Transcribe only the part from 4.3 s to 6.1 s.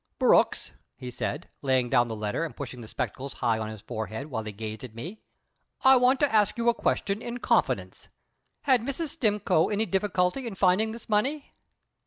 while he gazed at me, "I